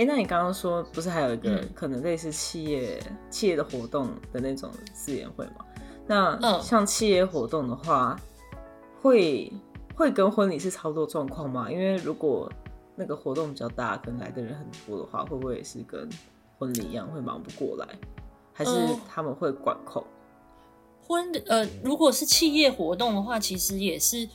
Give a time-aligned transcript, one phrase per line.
[0.00, 5.56] 哎，那你刚刚说不是还有一个嗯可能类似企业企业的活动的那种试演会吗？
[6.06, 8.18] 那像企业活动的话，
[9.02, 9.52] 会
[9.94, 11.70] 会跟婚礼是差不多状况吗？
[11.70, 12.50] 因为如果
[12.96, 16.08] 那个活动比较大，可能来的人很多的话，会不会也是跟
[16.58, 17.86] 婚礼一样会忙不过来？
[18.54, 20.02] 还是呃他们会管控？
[21.06, 24.26] 婚呃，如果是企业活动的话，其实也是，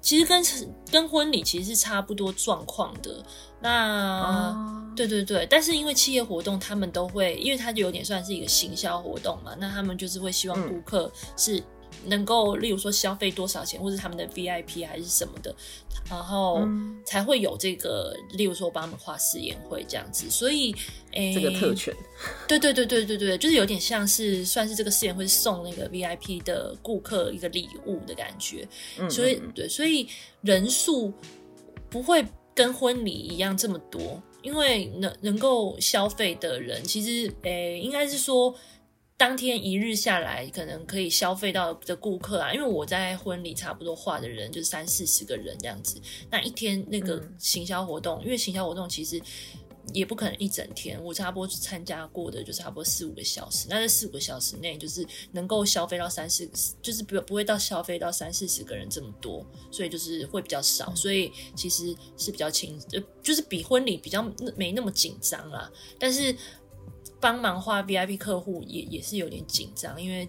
[0.00, 0.44] 其实跟
[0.90, 3.24] 跟婚礼其实是差不多状况的。
[3.60, 4.78] 那、哦。
[4.94, 10.68] 对对对，但是因为企业活动，他们都会，因为它有点算是一个行销活动嘛，那他们就是会希望嗯。
[10.68, 11.62] 顾客是
[12.06, 15.54] 能够，例如说消费多少钱，或者他们的 VIP 还是什么的，
[16.10, 20.28] 然后嗯才会有这个，例如说帮他们画试验会这样子。
[20.30, 20.74] 所以，
[21.12, 21.94] 诶，这个特权，
[22.48, 28.66] 对对对对对对，就是有点像是算是这个试验会送那个 VIP 的顾客一个礼物的感觉，
[28.98, 30.08] 嗯所以对，所以
[30.42, 31.12] 人数
[31.88, 32.24] 不会
[32.54, 38.54] 跟婚礼一样这么多，因为能能够消费的人，其实诶、应该是说。
[39.22, 46.00] 当天一日下来，可能可以消费到的顾客啊，因为我在婚礼差不多画的人就是三四十个人这样子。
[46.28, 49.22] 那一天那个嗯行销活动，因为行销活动其实
[49.92, 53.68] 也不可能一整天，我差不多参加过的就差不多四五个小时。
[53.70, 56.50] 那这四五个小时内，就是能够消费到三四，
[56.82, 64.20] 就是不不会到消费到三四十个人这么多，所以就是会比较少，所以其实是比较轻，呃，就是比婚礼比较
[64.56, 65.70] 没那么紧张啦。
[65.96, 66.36] 但是
[67.22, 70.28] 帮忙画 VIP 客户也也是有点紧张，因为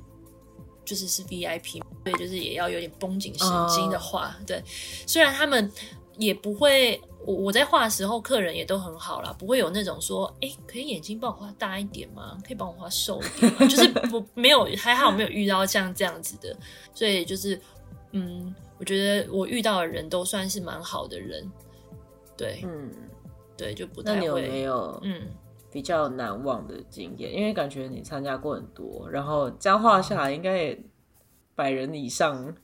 [0.86, 4.36] 就是是 VIP，所以就是也要有点绷紧神经的画。
[4.46, 4.64] 对，
[5.08, 5.72] 虽然他们
[6.18, 12.38] 也不会，我我在画的时候，客人也都很好啦，不会有那种说，哎、可以眼睛帮我画大一点吗？
[12.46, 13.60] 可以帮我画瘦一点吗？
[13.66, 16.56] 就是不没有，还好没有遇到像这样子的，
[16.94, 17.60] 所以就是
[18.12, 21.50] 嗯，我觉得我遇到的人都算是蛮好的人，
[22.38, 22.92] 对，嗯，
[23.58, 25.22] 对，就不那你有太会，没有嗯。
[25.74, 27.34] 比较难忘的经验？
[27.34, 30.80] 因为感觉你参加过很多，然后这样画下来应该也
[31.56, 32.56] 百人以上，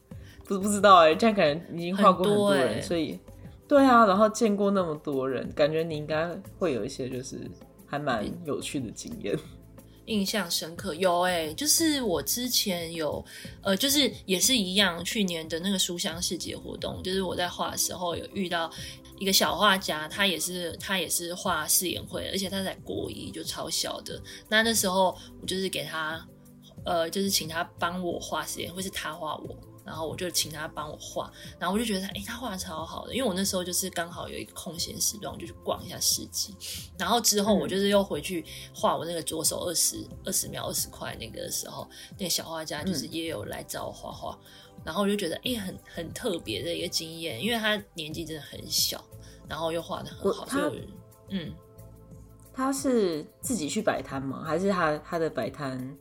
[0.45, 3.19] 不是不知道哎、这样感觉已经画过很多人，多欸所以
[3.67, 7.49] 对啊，然后见过那么多人，感觉你应该会有一些就是
[7.87, 9.37] 还蛮有趣的经验。
[10.05, 13.23] 印象深刻有哎、就是我之前有
[13.61, 18.71] 呃，就是也是一样，去年的那个书香世界活动，就是我在画的时候有遇到
[19.19, 24.19] 一个小画家，他也是他也是画世园会，而且他在国一就超小的。
[24.47, 26.25] 那那时候我就是给他
[26.85, 29.55] 呃，就是请他帮我画世园会，是他画我。
[29.89, 36.55] 然后我就请他帮我画，然后我就觉得，哎、他画的超好的，因为我那时候就是刚好有一个空闲时段，我就去逛一下市集。
[36.95, 41.89] 然后之后我就是又回去画我那个左手二十二十秒二十块那个的时候，
[42.19, 44.37] 那个小画家就是也有来找我画画，
[44.85, 49.03] 然后我就觉得哎、很很特别的一个经验，因为他年纪真的很小，
[49.47, 50.45] 然后又画的很好，
[51.29, 51.51] 嗯，
[52.53, 54.43] 他是自己去摆摊吗？
[54.45, 55.97] 还是他他的摆摊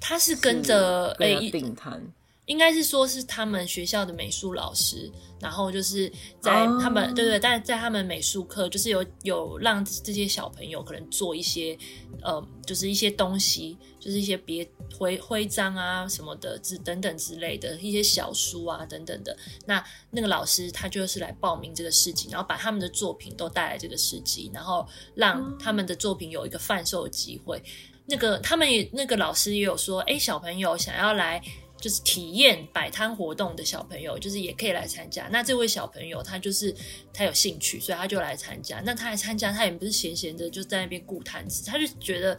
[0.00, 2.12] 他是跟着哎、跟他一订摊？
[2.46, 11.76] 应该是说是他们学校的美术老师，然后就是在哦他们、对对，但在他们美术课就是有有让这些小朋友可能做一些
[12.22, 19.36] 呃，就是一些东西，就是一些别徽徽章啊什么的之等等之类的一些小书啊等等的。
[19.66, 27.60] 那那个老师他就是来报名这个市集，然后把他们的作品都带来这个市集，然后让他们的作品有一个贩售的机会。
[28.08, 31.42] 那个他们也那个老师也有说，哎，小朋友想要来
[31.86, 35.28] 就是体验摆摊活动的小朋友，就是也可以来参加。
[35.30, 36.74] 那这位小朋友他就是
[37.14, 38.82] 他有兴趣，所以他就来参加。
[38.84, 42.36] 那他来参加，他也不是闲闲的就在那边顾摊子，他就觉得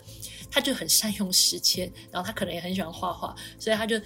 [0.52, 3.97] 他就很善用时间，然后他可能也很喜欢画画，所以他就。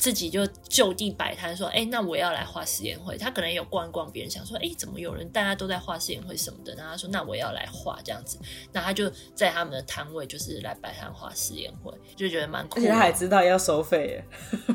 [0.00, 8.38] 自己就就地摆摊说：“哎、那我要来画实验会。”他可能有逛一逛，别人想说：“哎、怎么有人大家都在画实验会什么的？”然后他说：“那我也要来画这样子。”
[8.72, 12.80] 那他就在他们的摊位就是来摆摊画实验会，就觉得蛮酷的。
[12.80, 14.24] 而且他还知道要收费耶。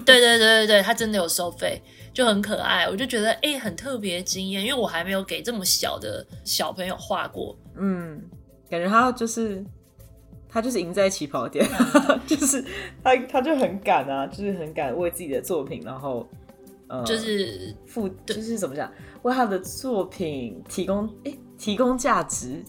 [0.06, 1.81] 对对对对对，他真的有收费，
[2.13, 2.88] 就很可爱。
[2.88, 7.57] 我就觉得哎、很特别的经验，因为我还没有给这么小的小朋友画过。
[7.75, 8.21] 嗯，
[8.69, 9.66] 感觉他就是
[10.56, 11.68] 他就是赢在起跑点，
[12.25, 12.63] 就是
[13.04, 16.25] 他他就很敢啊，就是很敢为自己的作品，然后
[16.88, 18.90] 呃，就是付就是怎么讲，
[19.24, 22.63] 为他的作品提供哎、提供价值。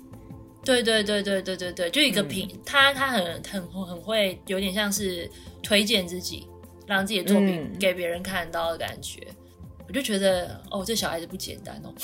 [0.65, 5.31] 对对对对对对对，就一个嗯品，他他很很很会，有点像是
[5.63, 6.45] 推荐自己，
[6.89, 9.21] 让自己的作品嗯给别人看到的感觉。
[9.87, 11.95] 我就觉得哦，这小孩子不简单哦。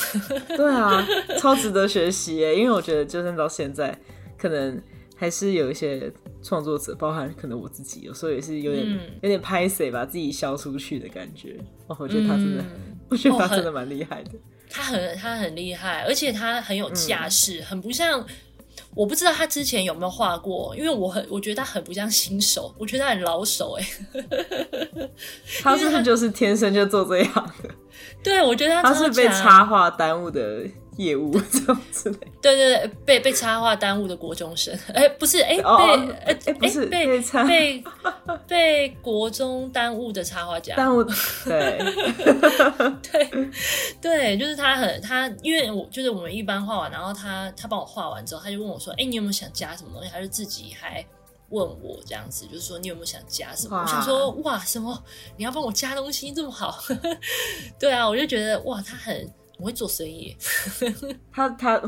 [0.56, 1.04] 对啊，
[1.40, 2.54] 超值得学习耶！
[2.54, 3.98] 因为我觉得，就算到现在，
[4.38, 4.80] 可能
[5.22, 11.56] 还是有一些创作者，包含可能我自己，有时候也是有点、嗯有点拍谁把自己消出去的感觉。
[11.86, 14.32] 哦，我觉得他真的，嗯 我觉得他真的蛮厉害的。
[14.68, 18.26] 他很他很厉害，而且他很有架势，很不像
[18.96, 23.86] 我不知道他之前有没有画过，因为我很我觉得他很不像新手，我觉得他很老手哎。
[25.62, 27.32] 他是不是就是天生就做这样
[27.62, 27.70] 的？
[28.24, 30.66] 对，我觉得他是被插画耽误的。
[30.96, 35.62] 业务 这样之类，对对对，被被插画耽误的国中生， 哎，不是，哎，被，
[36.26, 37.06] 哎，不是被
[37.46, 37.84] 被
[38.46, 41.02] 被国中耽误的插画家，耽误，
[41.44, 41.78] 对，
[43.10, 43.30] 对
[44.00, 50.10] 对，就是他很他，因为我就是我们一般画完，然后他他帮我画完之后，他就问我说，哎，你有没有想加什么东西？
[50.12, 51.02] 他就自己还
[51.48, 53.80] 问我这样子，就是说你有没有想加什么？
[53.80, 55.02] 我想说，哇，什么？
[55.38, 56.78] 你要帮我加东西这么好？
[57.80, 59.32] 对啊，我就觉得哇，他很。
[59.58, 60.36] 我会做生意，
[61.32, 61.78] 他他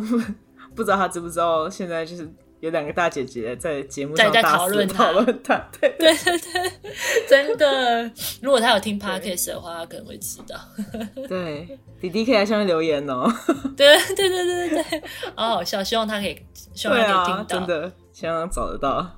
[0.75, 2.29] 不知道他知不知道，现在就是
[2.61, 6.93] 有两个大姐姐在节目上在讨论讨论他， 对对对对，
[7.29, 8.11] 真的。
[8.41, 10.59] 如果他有听 podcast 的话，他可能会知道。
[11.29, 13.31] 对，弟弟可以在下面留言哦。
[13.77, 15.03] 对对对对对对，
[15.35, 16.39] 好好笑，希望他可以，
[16.75, 19.11] 希望他可以听到，真的，希望找得到，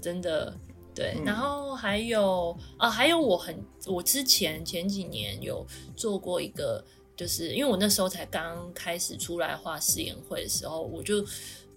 [0.00, 0.54] 真的。
[0.94, 3.56] 对，然后还有啊，还有我很，
[3.86, 5.64] 我之前前几年有
[5.96, 6.84] 做过一个。
[7.18, 11.22] 就是因为我那时候才刚开始出来画试演会的时候，我就，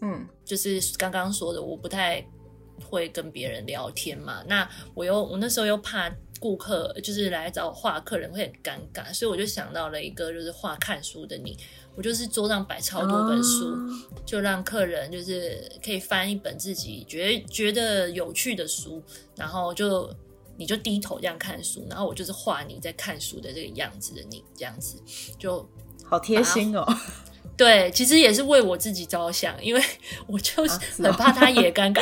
[0.02, 2.24] 嗯，就是刚刚说的，我不太
[2.88, 4.44] 会跟别人聊天嘛。
[4.48, 11.58] 那我又我那时候又怕顾客就是来找我画客人会很尴尬，所以我就想到了一个就是画看书的你，
[11.96, 13.76] 我就是桌上摆超多本书，
[14.24, 19.02] 就让客人就是可以翻一本自己觉得觉得有趣的书，
[19.36, 20.08] 然后就。
[20.58, 25.02] 你就低头这样看书，然后我就是画你在看书的这个样子的你，这样子
[25.40, 25.68] 就
[26.06, 26.86] 好贴心哦。
[27.58, 29.84] 对，其实也是为我自己着想，因为
[30.26, 32.02] 我就是很怕他也尴尬，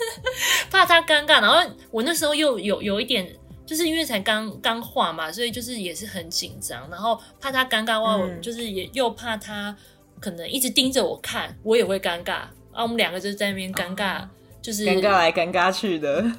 [0.70, 1.40] 怕他尴尬。
[1.40, 1.58] 然后
[1.90, 3.34] 我那时候又有有一点，
[3.64, 9.74] 就是因为才刚刚画嘛，所以就是也是很紧张，然后怕他尴尬，我就是也又怕他
[10.20, 12.40] 可能一直盯着我看，我也会尴尬。
[12.72, 14.28] 然后我们两个就在那边尴尬，
[14.60, 16.30] 就是尴尬来尴尬去的。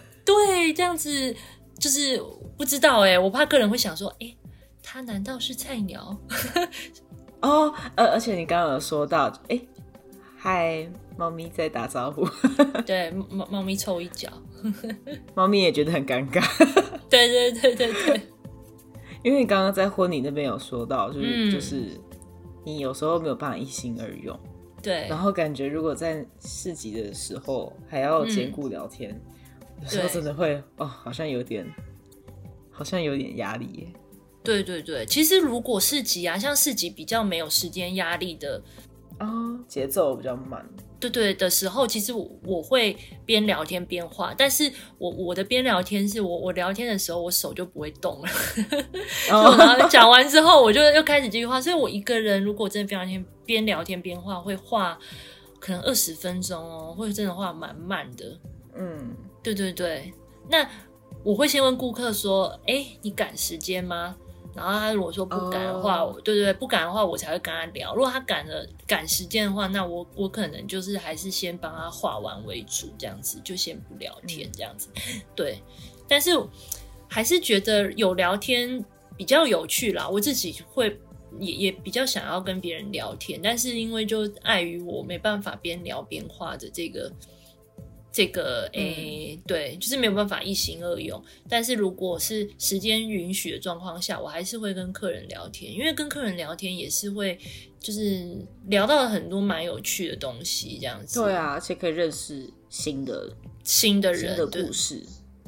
[0.47, 1.35] 对，这样子
[1.79, 2.21] 就是
[2.57, 4.35] 不知道哎，我怕客人会想说，哎，
[4.81, 6.17] 他难道是菜鸟？
[7.41, 9.59] 哦，而而且你刚刚有说到，哎，
[10.37, 10.87] 嗨，
[11.17, 12.27] 猫咪在打招呼，
[12.85, 14.29] 对， 猫猫咪抽一脚，
[15.33, 16.43] 猫咪也觉得很尴尬，
[17.09, 18.21] 对对对对对，
[19.23, 21.99] 因为你刚刚在婚礼那边有说到，就是就是
[22.63, 24.39] 你有时候没有办法一心二用，
[24.83, 29.19] 对，然后感觉如果在市集的时候还要兼顾聊天。
[29.83, 31.65] 有时候真的会哦，好像有点，
[32.71, 33.87] 好像有点压力耶。
[34.43, 38.61] 对对对，其实如果市集啊，像市集比较没有时间压力的
[39.19, 39.27] 啊，
[39.67, 40.67] 节奏比较慢。
[40.99, 42.95] 对对的时候，其实我我会
[43.25, 48.29] 边聊天边画，但是我我的边聊天是我我聊天的时候，我手就不会动了。
[49.29, 51.59] 然后讲完之后，我就又开始继续画。
[51.59, 54.97] 所以我一个人如果真的边聊天边聊天边画，会画
[55.59, 58.39] 可能二十分钟哦，或者真的画蛮慢的。
[58.75, 59.15] 嗯。
[59.43, 60.13] 对对对，
[60.49, 60.69] 那
[61.23, 64.15] 我会先问顾客说：“哎，你赶时间吗？”
[64.53, 67.95] 然后他如果说不赶的话，对对对，不赶的话，我才会跟他聊。
[67.95, 74.89] 如果他赶了赶时间的话，那我我可能就是还是先帮他画完为主，这样子就先不聊天这样子。
[75.33, 75.62] 对，
[76.07, 76.31] 但是
[77.07, 78.83] 还是觉得有聊天
[79.15, 80.07] 比较有趣啦。
[80.10, 81.00] 我自己会
[81.39, 87.10] 也也比较想要跟别人聊天，但是因为就碍于我没办法边聊边画的这个。
[88.12, 91.24] 这个诶，对，就是没有办法一心二用。
[91.48, 97.39] 但是如果是时间允许的状况下，我还是会跟客人聊天，因为跟客人聊天也是会，
[97.80, 98.38] 就是
[98.68, 101.22] 聊到了很多蛮有趣的东西，这样子。
[101.22, 105.01] 对啊，而且可以认识新的新的人的故事。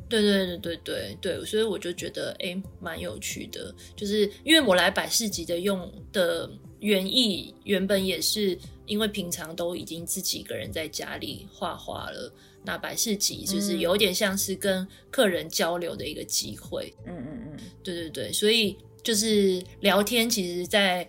[0.07, 3.73] 对对对对对对，所以我就觉得诶，蛮有趣的。
[3.95, 12.31] 就是因为我来百事集的用的原意，原本也是因为平常都已经自己一个人在家里画画了。
[12.65, 21.07] 那百事集就是有点像是跟客人交流的一个机会，嗯嗯嗯，对对对，所以就是聊天，其实，在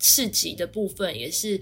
[0.00, 1.60] 市集的部分也是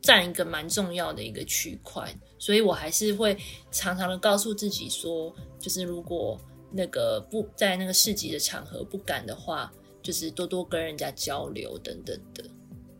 [0.00, 3.36] 占一个蛮重要的一个区块，所以我还是会
[3.72, 12.44] 常常的告诉自己说，就是如果那个不在那个市集的场合不敢的话，就是多多跟人家交流等等的，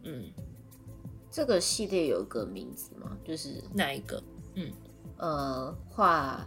[0.02, 0.24] 嗯，
[1.30, 3.16] 这个系列有一个名字吗？
[3.24, 4.20] 就是哪一个？
[4.54, 4.72] 嗯。
[5.20, 6.46] 呃，画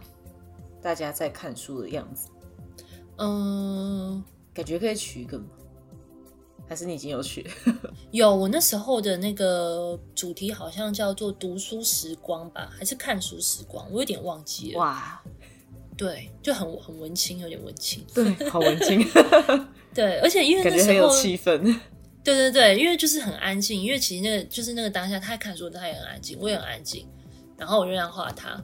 [0.82, 2.28] 大家在看书的样子，
[3.18, 5.44] 嗯，感觉可以取一个吗？
[6.66, 7.46] 还是你已经有取？
[8.10, 13.86] 有，我那时候的那个主题好像叫做“读书时光”吧，还是“看书时光”？
[13.92, 14.78] 我有点忘记了。
[14.78, 15.22] 哇，
[15.96, 19.06] 对，就很很文青，有点文青，对， 好文青。
[19.94, 21.62] 对，而且因为感觉很有气氛。
[22.24, 27.06] 对对对，因为就是很安静，因为其实那个就是那个当下，他看书，他也很安静，我也很安静。
[27.56, 28.60] 然后我就这样画它，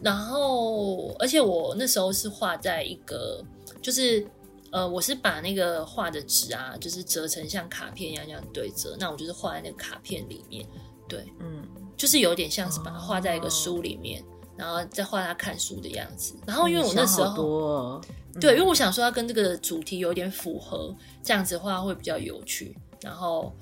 [0.00, 3.44] 然后而且我那时候是画在一个，
[3.82, 4.24] 就是
[4.70, 10.64] 呃，我是把那个画的纸啊，就是折成像卡片一样这样对折，那我就是画在那个卡片里面，
[11.08, 11.66] 对，嗯，
[11.96, 14.22] 就是有点像是把它画在一个书里面，
[14.56, 16.36] 然后再画他看书的样子。
[16.46, 18.00] 然后因为我那时候，
[18.40, 22.76] 对，因为我想说它跟这个主题有点符合，这样子画会比较有趣。
[23.02, 23.52] 然后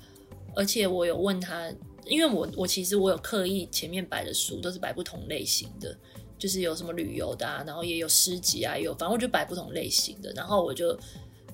[0.55, 1.71] 而且我有问他。
[2.09, 5.97] 因为我我其实我有刻意前面摆的书都是摆不同类型的，
[6.37, 10.31] 就是有什么旅游的啊，然后也有诗集啊，有反正我就摆不同类型的。
[10.33, 10.97] 然后我就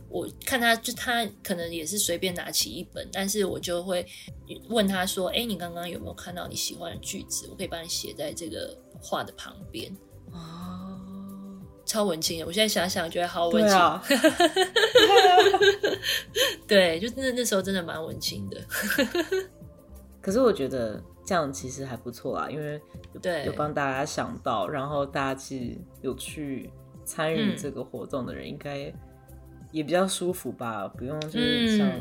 [0.09, 4.05] 我看他就他可能也是随便拿起一本，但是我就会
[4.69, 7.47] 问他说：“哎，你刚刚有没有看到你喜欢的句子？
[7.49, 9.91] 我可以帮你写在这个画的旁边。”
[10.31, 10.99] 哦，
[11.85, 12.45] 超文青！
[12.45, 13.77] 我现在想想觉得好文青。
[16.67, 18.61] 对，就那那时候真的蛮文青的。
[20.23, 22.81] 可是我觉得这样其实还不错啊，因为
[23.45, 26.69] 有帮大家想到，然后大家其实有去
[27.03, 28.77] 参与这个活动的人，应该
[29.69, 31.91] 也比较舒服吧，不用就是像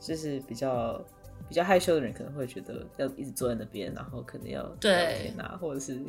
[0.00, 0.98] 就是比较
[1.46, 6.00] 比较害羞的人，可能会觉得要一直坐在那边，然后可能要聊天啊，或者是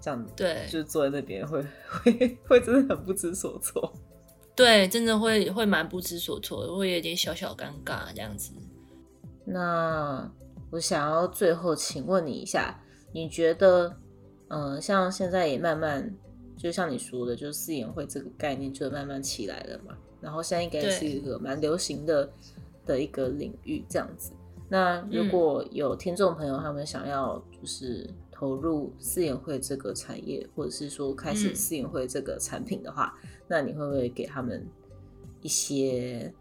[0.00, 3.92] 这样，对，就是坐在那边会会会真的很不知所措，
[4.56, 8.54] 对，真的会会蛮不知所措，会有点小小尴尬这样子，
[9.44, 10.32] 那。
[10.70, 12.82] 我想要最后请问你一下，
[13.12, 13.96] 你觉得，
[14.48, 16.12] 嗯，像现在也慢慢，
[16.56, 19.96] 就像你说的，就是四眼会这个概念就慢慢起来了嘛？
[20.20, 22.28] 然后现在应该是一个蛮流行的
[22.84, 24.32] 的一个领域，这样子。
[24.68, 34.66] 那如果有听众朋友他们想要就是投入四眼会这个产业，或者是说开始四眼会这个产品的话，那你会不会给他们
[35.42, 36.34] 一些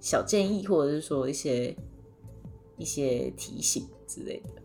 [0.00, 1.76] 小建议，或者是说一些？
[2.80, 4.62] 一些提醒之类的。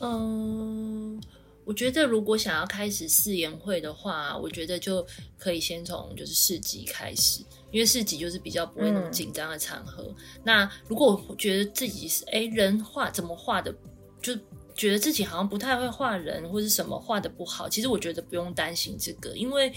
[0.00, 1.22] 嗯，
[1.64, 5.06] 我觉得如果想要开始试言会的话，我觉得就
[5.38, 10.12] 可以先从就是市集开始，因为市集就是比较不会那么紧张的场合。
[10.42, 13.72] 那如果我觉得自己是哎人画怎么画的，
[14.20, 14.36] 就
[14.74, 19.72] 觉得自己好像不太会画人，或者什么画的不好，其实我觉得不用担心这个，因为。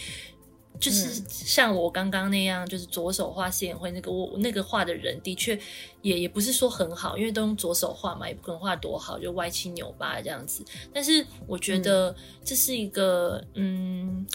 [0.80, 5.60] 就是像我刚刚那样，就是左手画四眼会那个我那个画的人，的确
[6.02, 10.64] 也也不是说很好，因为都用左手画嘛，也不可能画多好，就歪七扭八这样子。
[10.94, 14.26] 但是我觉得这是一个，嗯，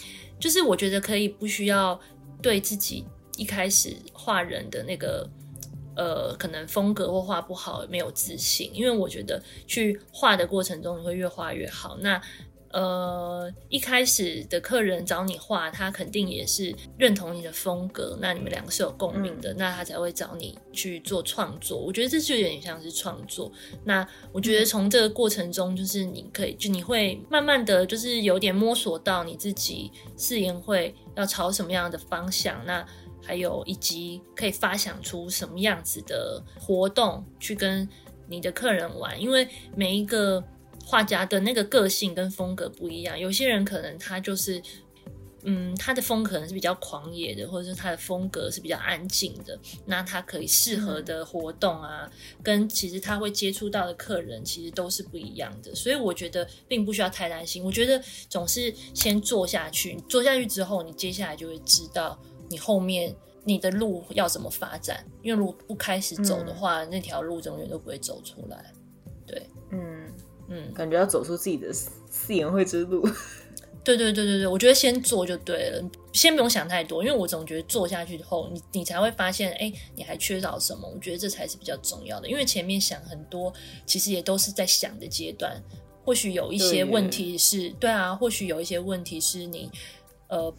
[0.41, 1.99] 就是我觉得可以不需要
[2.41, 3.05] 对自己
[3.37, 5.29] 一开始画人的那个
[5.95, 11.97] 呃可能风格或画不好没有自信，因为我觉得去画的过程中你会越画越好。
[12.01, 12.21] 那
[12.73, 21.79] 呃，一开始的客人找你画，他肯定也是认同你的风格，那你们两个是有共鸣的，那他才会找你去做创作。
[21.79, 23.53] 我觉得这就有点像是创作。
[23.85, 32.83] 那我觉得从这个过程中，就是你可以，就你会慢慢的就是有点摸索到你自己誓言会要朝什么样的方向，那
[33.23, 37.87] 还有以及可以发想出什么样子的活动去跟
[38.27, 40.43] 你的客人玩，因为每一个。
[40.93, 44.63] 画家的那个个性跟风格不一样，有些人可能他就是，
[45.45, 52.07] 嗯，他的风可能是比较狂野的，或者是他的风格是比较安静的，那他可以适合的活动啊，
[52.43, 57.65] 跟其实他会接触到的客人其实都是不一样的，所以我觉得并不需要太担心。
[57.65, 62.21] 我觉得总是先做下去，做下去之后，你接下来就会知道
[62.51, 68.71] 你后面你的路要怎么发展，因为如果不开始走的话，那条路永远都不会走出来。
[69.27, 69.49] 对，
[70.53, 70.65] 嗯。
[70.69, 73.09] 嗯，感觉要走出自己的四言会之路。
[73.85, 80.89] 对对对对对，我觉得先做就对了，先不用想太多，因为我总觉得做下去之后，你你才会发现，哎，你还缺少什么？
[80.89, 83.53] 我觉得这才是比较重要的，因为前面想很多，
[83.85, 85.61] 其实也都是在想的阶段。
[86.05, 89.69] 或许有一些问题是对啊，或许有一些问题是你
[90.29, 90.55] 呃，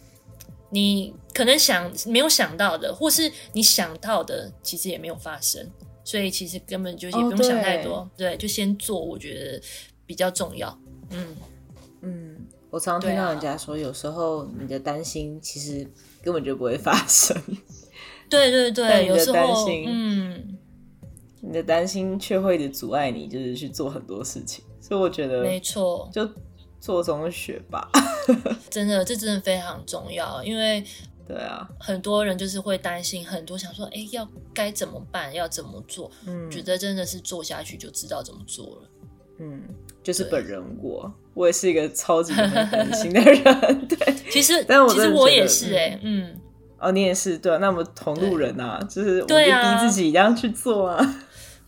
[0.68, 5.66] 你可能想没有想到的，或是你想到的，其实也没有发生。
[6.04, 9.60] 所以其实根本就也不用想太多，对，就先做，我觉得
[10.04, 10.78] 比较重要。
[11.10, 11.36] 嗯
[12.02, 12.36] 嗯，
[12.68, 15.90] 我常常听到人家说，有时候你的担心其实
[16.22, 17.34] 根本就不会发生。
[18.28, 20.58] 对 对对，有时候，嗯，
[21.40, 24.62] 你的担心却会的阻碍你，就是去做很多事情。
[24.80, 26.28] 所以我觉得，没错，就
[26.78, 27.90] 做中学吧。
[28.68, 30.84] 真的，这真的非常重要，因为。
[31.26, 35.32] 对啊，很多人就是会担心，很多想说，哎，要该怎么办？
[35.32, 36.10] 要怎么做？
[36.26, 38.90] 嗯，觉得真的是做下去就知道怎么做了。
[39.38, 39.62] 嗯，
[40.02, 43.42] 就是本人我，我也是一个超级担心的人。
[43.88, 46.38] 对， 其实，但其实我也是哎，嗯，
[46.78, 51.20] 哦，你也是对，那么同路人啊，就是我就逼自己一样去做啊。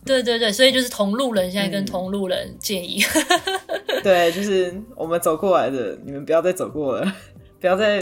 [0.05, 3.03] 对对对，所以就是同路人现在跟同路人建议，
[4.01, 7.13] 对，就是我们走过来的，你们不要再走过了，
[7.59, 7.99] 不要再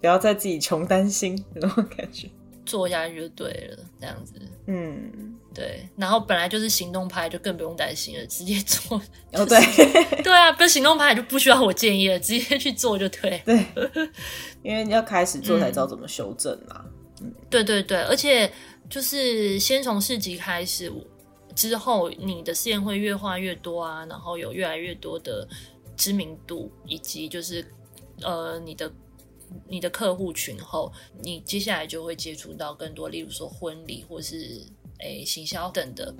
[0.00, 2.28] 不要再自己穷担心 那种感觉，
[2.64, 4.34] 做下去就对了，这样子，
[4.66, 5.32] 嗯。
[5.54, 9.00] 对，然后本来就是行动派，就更不用担心了，直接做。
[9.32, 9.58] 哦，对，
[10.22, 13.40] 对啊，不是行动派就不需要我建议了，直接去做就对。
[13.42, 13.66] 对，
[14.62, 16.84] 因为要开始做才知道怎么修正啦。
[17.22, 18.52] 嗯，对对对，而且
[18.90, 20.92] 就是先从市集开始，
[21.54, 25.48] 之后你的试验会越画越多啊，然后有越来越多的
[25.96, 27.64] 知名度，以及就是
[28.22, 28.92] 呃你的
[29.68, 30.92] 你的客户群后，
[31.22, 34.62] 你接下来就会接触到更多，例如说婚礼或是。
[35.00, 36.14] 诶，行销等的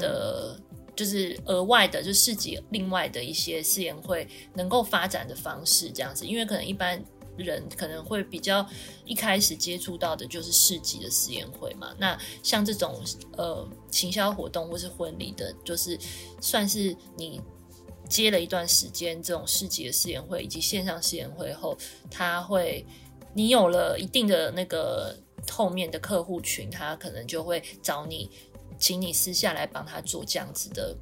[0.00, 0.58] 的，
[0.96, 6.98] 就是额外的，就市集另外的一些试验会能够发展的方式，这样子，因为可能一般
[7.36, 8.66] 人可能会比较
[9.04, 11.94] 一开始接触到的就是市集的试验会嘛。
[11.98, 13.02] 那像这种
[13.36, 15.98] 呃行销活动或是婚礼的，就是
[16.40, 17.38] 算是你
[18.08, 21.76] 接了一段时间这种市集的试验会以及线上试验会后，
[22.10, 22.86] 他会
[23.34, 25.16] 你有了一定的那个。
[25.52, 28.28] 后面的客户群，他可能就会找你，
[28.80, 30.92] 请你私下来帮他做这样子的，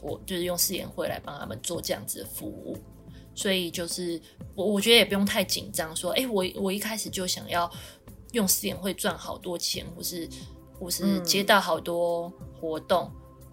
[0.00, 2.78] 我就是用试验会来帮他们做这样子的服务。
[3.34, 4.22] 所以就是
[4.54, 7.68] 我我觉得也不用太紧张，说哎，我我一开始就想要
[8.30, 10.28] 用试验会赚好多钱，或是
[10.78, 13.10] 或是接到好多活动，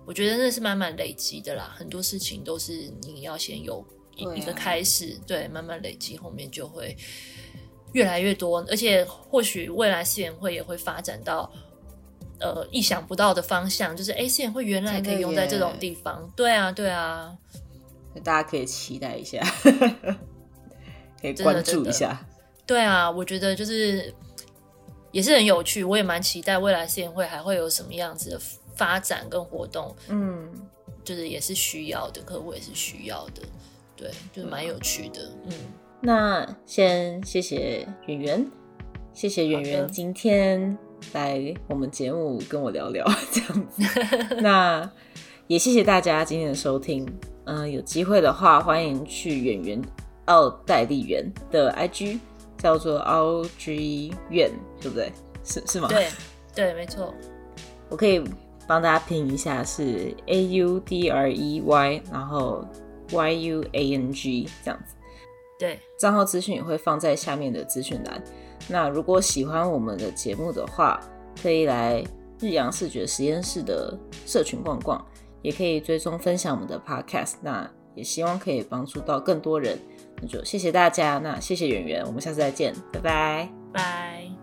[0.10, 1.72] 我觉得那是慢慢累积的啦。
[1.78, 3.86] 很多事情都是你要先有
[4.16, 6.98] 一个开始，对，慢慢累积，后面就会。
[7.94, 11.52] 越来越多，而且或许未来四元会也会发展到
[12.40, 16.32] 呃意想不到的方向，就是哎，试验会原来可以用在这种地方。
[16.36, 17.36] 对啊，对啊，
[18.24, 19.40] 大家可以期待一下，
[21.20, 22.24] 可以关注一下。
[22.68, 24.14] 对啊，我觉得就是
[25.12, 28.40] 也是很有趣，我也蛮期待未来试验会还会有什么样子的
[28.80, 29.94] 发展跟活动。
[30.08, 30.50] 嗯，
[31.04, 33.42] 就是也是需要的，客户也是需要的，
[33.98, 35.30] 对，就是蛮有趣的。
[35.48, 35.54] 嗯。
[36.02, 38.52] 那先谢谢圆圆，
[39.14, 40.78] 谢谢圆圆今天
[41.12, 43.84] 来我们节目跟我聊聊 这样子。
[44.42, 44.90] 那
[45.48, 47.06] 也谢谢大家今天的收听。
[47.44, 49.82] 嗯，有机会的话，欢迎去圆圆
[50.26, 52.20] 奥黛丽园的 IG，
[52.58, 55.12] 叫做 OG 院，对不对？
[55.44, 55.90] 是是吗？
[55.90, 56.08] 对
[56.56, 57.14] 对，没错。
[57.90, 58.24] 我可以
[58.70, 62.64] 帮大家拼一下，是 A U D R E Y，然后
[63.12, 64.94] Y U A N G 这样子。
[65.58, 68.24] 对，账号资讯也会放在下面的资讯栏。
[68.68, 71.00] 那如果喜欢我们的节目的话，
[71.42, 72.04] 可以来
[72.40, 75.04] 日阳视觉实验室的社群逛逛，
[75.42, 77.34] 也可以追踪分享我们的 podcast。
[77.42, 79.80] 那也希望可以帮助到更多人。
[80.22, 84.39] 那就谢谢大家，那谢谢圆圆，我们下次再见，拜拜，拜。